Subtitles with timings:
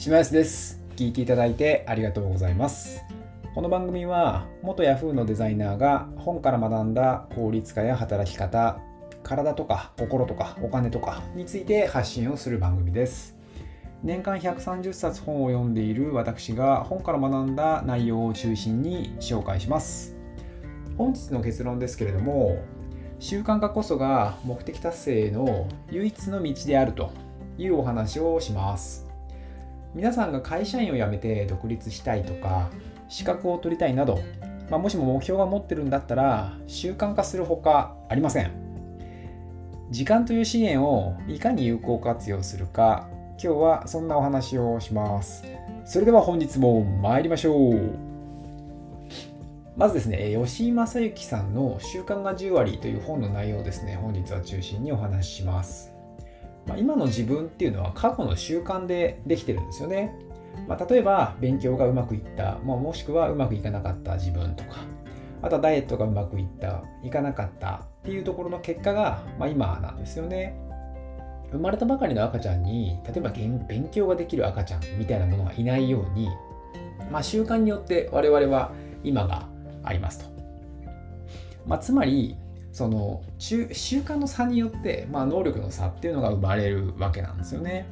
[0.00, 0.80] 島安です。
[0.96, 3.04] 聞いていただいてありがとうございます。
[3.54, 8.80] この番組は元 Yahoo のデザイナーが本から学んだ効率化や働き方
[9.22, 13.36] 体とか心とかお金とかについて発信をする番組です。
[14.02, 20.16] 年間130冊本を読んでいる私が本から学んだ内容を中心に紹介します。
[20.96, 22.64] 本日の結論ですけれども
[23.18, 27.12] 習慣化こそが目的達成への唯一の道であると
[27.58, 29.09] いうお話をします。
[29.94, 32.70] 皆さんが会社員を辞めて独立したいとか
[33.08, 34.20] 資格を取りたいなど、
[34.70, 38.52] まあ、もしも目標が持ってるんだったら習慣化するほかありません。
[39.90, 43.08] 時間という資源をいかに有効活用するか
[43.42, 45.44] 今日はそんなお話をします。
[45.84, 48.10] それでは本日も参りましょう。
[49.76, 55.99] まずですね、吉井正幸さんの習慣が10割という本の内容をですね、本日は中心にお話しします。
[56.70, 60.14] まあ、今の自分っていうのは過去の習慣でできてるんですよね。
[60.68, 64.76] まあ、例えば、勉強がうまくいった、まあ、もしくはうまくいかなかった自分とか、
[65.42, 70.54] あとはダイエットがうまくいった、いかなかったっていうところの結果が、まあ、今なんですよね。
[71.50, 76.28] 生まれたばかりの赤ちゃんに、例えば勉強ができる赤ちゃんみたいなものがいないように、
[77.10, 78.70] まあ、習慣によって我々は
[79.02, 79.48] 今が
[79.82, 80.30] ありますと。
[81.66, 82.36] まあ、つまり
[82.72, 87.86] その習慣の差によって、まあ、能力の差っていうのが生まれるわけなんですよね。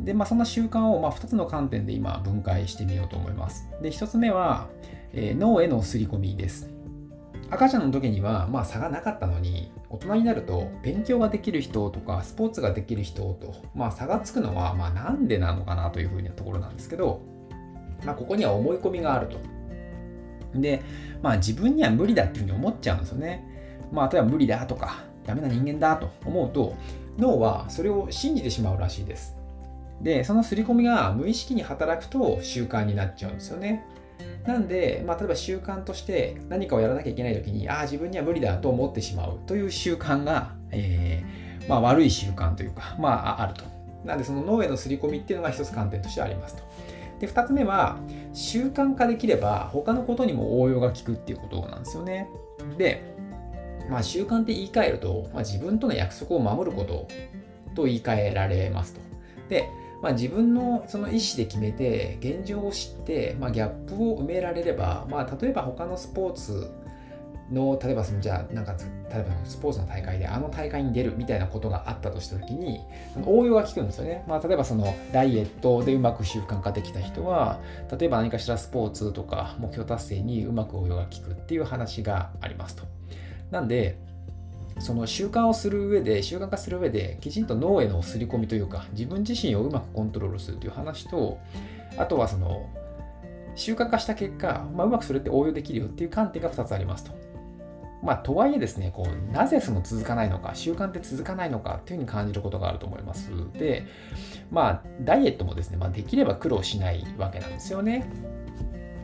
[0.00, 3.68] で、まあ、そんな習慣をまあ2つの観点で今分解してみようと思います。
[3.82, 4.68] で、1つ目は、
[5.12, 6.70] えー、脳への刷り込みです。
[7.50, 17.20] 赤ちゃんの時にはまあ差がなかったのに大人になると勉強ができる人とかスポーツができる人と、まあ、差がつくのはまあなんでなのかなというふうなところなんですけど、
[18.04, 19.38] まあ、ここには思い込みがあると。
[20.54, 20.82] で、
[21.22, 23.49] まあ自分には無理だっていうふうに思っちゃうんですよね。
[23.92, 26.74] まあ例えば無理だとか、ダメな人間だと思うと、
[27.18, 29.36] 脳はそれを信じてしまうらしいです。
[30.00, 33.84] で、その刷り込みが無意識に働くと習慣になっちゃうんですよね。
[34.46, 43.64] なんで、まあ、例えば習慣として何かをやらなきゃいけない時に、ああ、自分には無理だと思ってしまうという習慣が、えー、まあ、悪い習慣というか、まあ、あると。
[44.04, 46.62] なんで、その脳への刷り込みっていうのが一つ観点としてありますと。
[47.20, 47.98] で、2つ目は、
[48.32, 52.26] 習慣化できれば他のことにも応用が効くっていうことなんですよね。
[52.78, 53.02] で、
[53.90, 57.08] まあ、習慣って言い換えると、まあ、自分との約束を守ること
[57.74, 59.00] と言い換えられますと。
[59.48, 59.68] で、
[60.02, 66.70] まあ、自分のその意思で決めて現状を知って、まあ、ギャップを埋められれば、まあ、例えば他のスポーツ
[67.50, 68.76] の例えばそのじゃあなんか
[69.12, 72.80] 例えばスポーツの大会であの大会に出るみたいなことがあったとした時に
[73.26, 82.84] 応用が効くんですよね、まあ、例えばそのダイエットでうまく習慣化できた人は例えば何かしらスポーツとか目標達成にうまく応用が効くっていう話がありますと
[83.50, 83.98] なんで
[84.78, 91.38] その習慣をする上で習慣化する上できちんと脳への刷り込みというか自分自身をうまくコントロールするという話と
[91.96, 92.68] あとはその
[93.54, 97.12] 習慣化した結果、まあ、うまくそれって応用できるよっていう観点が2つありますと。
[98.02, 103.30] まあ、とはいえですね、こうなぜその続かないのか、習慣って続かないのかっていうふうに感じることがあると思います。
[103.52, 103.84] で、
[104.50, 108.10] まあ、ダイエットもですね、まあ、できれば苦労しないわけなんですよね。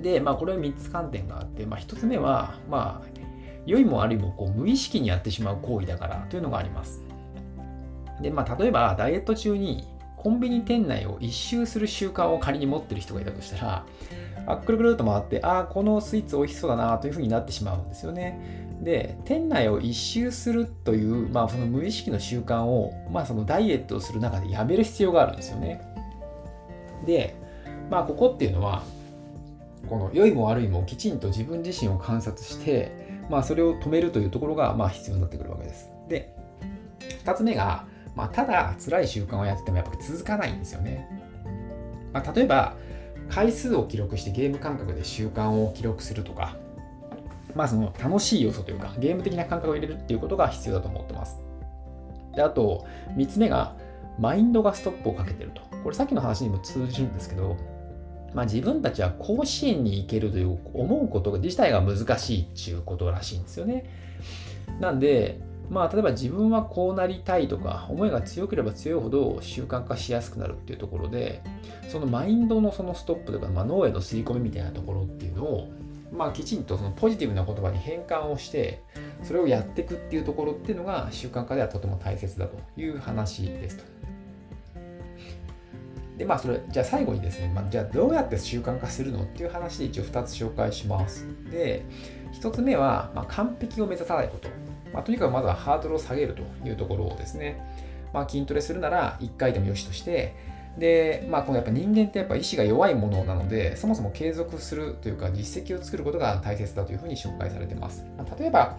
[0.00, 3.18] で、まあ、これは3つ観点があって、まあ、1つ目は、まあ、
[3.68, 7.02] 良いも悪いもこう無意識にやってしまう行為だからというのがあります。
[8.22, 9.86] で、まあ、例えば、ダイエット中に
[10.16, 13.86] コンビニ店内を一周する習慣を仮に持ってる人がいたとしたら、
[14.46, 18.66] あくるくるっと回って、ああ、このスイーツ美味しそうだなというふうになってしまうんですよね。
[18.82, 25.80] で店内を一周するという、まあ、その無意識の習慣を、まあ、そのダイエットをする中でやめる必要があるんですよね。
[27.04, 27.34] で、
[27.90, 28.84] まあ、ここっていうのは
[29.88, 35.90] この良いも悪いもきちんと自分自身を観察して、まあ、それを止めるというところがまあ必要になってくるわけです。
[36.08, 36.34] で
[37.24, 41.08] 2つ目が、まあ、ただ辛い習慣をやっててもやっぱ続かないんですよね。
[42.12, 42.74] まあ、例えば
[43.28, 46.56] 回数を記録してゲーム感覚で習慣を記録するとか
[47.54, 51.38] まあその楽しい要素というか、ゲーム的な感覚を入れるっていうことが必要だと思ってます。
[52.34, 53.74] で、あと、3つ目が、
[54.18, 55.62] マインドがストップをかけてると。
[55.82, 57.56] これさっきの話にも通じるんですけど、
[58.34, 63.84] まあ、自分たちは甲子園に行けるという思うこと自体が難しいっていうことらしいんですよね。
[64.80, 65.40] なんで、
[65.70, 71.42] まあ、例えば自分はこうなりたいとか思いが強ければ強いほど習慣化しやすくなるっていうところで
[71.88, 75.68] そのマインドのそのストップとか、まあ、脳への吸い込みみたいなところっていうのを
[76.10, 78.82] まあ、きちんとそのポジティブな言葉に変換をして
[79.22, 83.97] それをやっていくっていうところっていうのが習慣化ではとても大切だという話ですと。
[86.18, 91.26] でまあそれじゃあ最後にですね、まあ、じゃあどうやって習慣化するのっていう話で一応2つ紹介します。
[91.50, 91.84] で
[92.32, 94.48] 1つ目は、まあ、完璧を目指さないこと。
[94.92, 97.60] まあ、とにかくまずはハードルを下げるというところをですね、
[98.12, 100.34] まあ、筋トレするなら1回でもよしとして
[100.78, 108.04] で、まあ、このやっぱ人間ってやっぱ意志が弱いものなので、そもそも継続するというか実績を作ることが大切だというふうに紹介されてます。
[108.16, 108.78] まあ、例えば、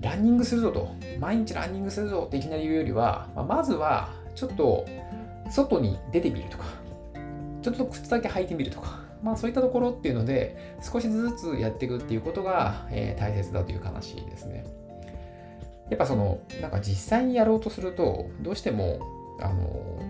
[0.00, 4.86] ランニングするぞと、毎日ランニングするぞっていきなり言うよりは、まあ、まずはちょっと
[5.50, 6.64] 外に出てみるとか、
[7.62, 14.64] ちょっと靴だけ履いてみるとか、まあそういったところっていうので、少しずつやっていくっていうことが、えー、大切だという話ですね。
[15.90, 19.00] やっぱその、なんか実際にやろうとすると、どうしても、
[19.40, 20.00] あの、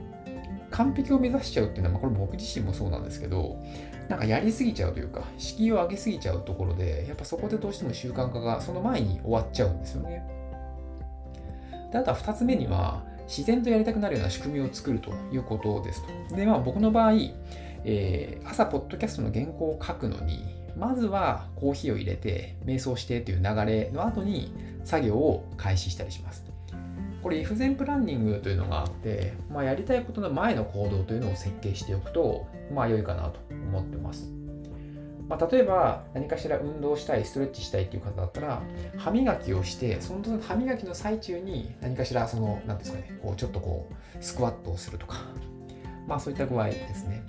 [0.70, 3.56] 完璧を目指しちゃうっていうのは、ま、これ僕自身もそうなんですけど、
[4.08, 10.24] なんかやりすぎちゃうというか、敷居を上げすぎちゃうところで、やっぱそこでどうしても習慣化がその前に終わっちゃうんですよね。
[11.92, 16.36] であとは2つ目には、自然とやりたくなるような仕組みを作るということですと。
[16.36, 17.12] で、まあ僕の場合、
[17.84, 20.44] えー、朝、ポッドキャストの原稿を書くのに、
[20.76, 24.52] まずはコーヒーを入れて、瞑想してという流れの後に
[24.84, 26.44] 作業を開始したりします。
[27.22, 34.30] これ、イフゼンプランニングというのがあって、まあ、やりたいことの前の行動というのを設計しておくと、まあ良いかなと思ってます。
[35.28, 38.62] まあ、例えば何かしら運動したい、ストレッチしたいっていう方だったら、
[38.96, 45.16] 歯磨きをして、その歯磨きの最中に何かしら、その、なんですかね、こうちょっとこう、スクワットをするとか、
[46.06, 47.22] まあそういった具合ですね。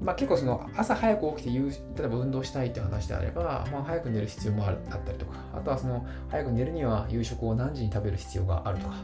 [0.00, 1.58] まあ、結構その朝早く起きて
[2.00, 5.38] 例えば運動したいって話であれば、まあ、早く寝る必要もあったりとか。
[5.52, 8.94] あとはその早く寝るには夕食を何時に食べる必要があるとか、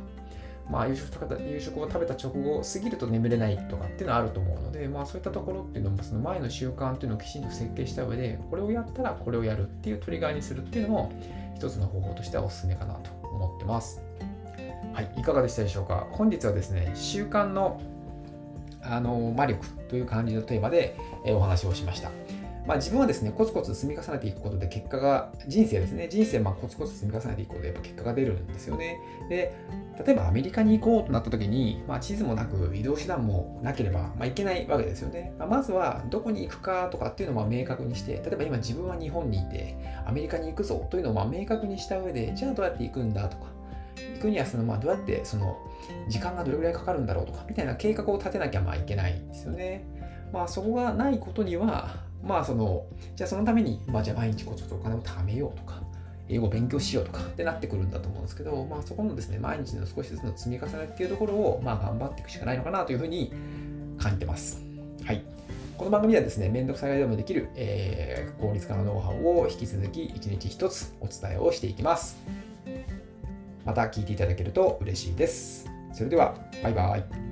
[0.70, 11.12] まあ、夕食とか夕食を食べた直後過ぎると眠れないとかっていうのはあると思うので、まあ、そういったところっていうのもその前の習慣っていうのをきちんと設計した上でこれをやったらこれをやるっていうトリガーにするっていうのも
[11.56, 14.00] 一つの方法としてはおすすめかなと思ってます。
[14.92, 16.06] はい、いかがでしたでしょうか？
[16.12, 17.80] 本日はですね習慣の
[18.82, 22.10] あの魔力という感じのテーマで、お話をしました。
[22.66, 28.98] まあ、自分はですね、コツコツ積み重ねていくことで結果が、人生ですね、人生まあコツコツ積み重ねていくことでやっぱ結果が出るんですよね。
[29.28, 29.54] で、
[30.06, 35.34] 例えばアメリカに行こうとなった時に、まあ、地図もなく移動手段もなければ、まあ、行けないわけですよね。
[35.38, 39.76] まあ、まずはどこに行くかとかっていうのを明確にして、例えば今自分は日本にいて、
[40.06, 43.46] アメリカに行くぞというのをま明確にした上で、じゃあどうやって行くんだとか、
[44.14, 45.56] 行くにはその、まあ、どうやってその
[46.08, 49.84] 時間がどれぐらいかかるんだろうとかみたいな計画を立てなきゃまあいけないんですよね。
[50.32, 52.86] まあそこがないことにはまあその
[53.16, 55.82] じゃあそのためにまあじゃあ毎日こつとお金を貯めようとか
[56.28, 63.32] 英語を勉強しようとかってなってくるんだと思うんですけど、まあ、そこのですね毎日の少しずつの積み重ねっていうところをまあ頑張っていくしかないのかなというふうに
[63.98, 64.62] 感じてます。
[65.04, 65.22] はい。
[65.76, 72.16] この番組ではですね、めんどくさいでもできる、えー、効率化のノウハウを引き続き一日一つお伝えをしていきます。
[73.64, 75.68] また聞いていただけると嬉しいです。
[75.92, 77.31] それでは、バイバイ。